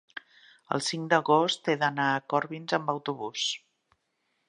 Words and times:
el 0.77 0.81
cinc 0.85 1.05
d'agost 1.11 1.71
he 1.73 1.77
d'anar 1.83 2.09
a 2.15 2.25
Corbins 2.35 2.77
amb 2.79 2.93
autobús. 2.97 3.49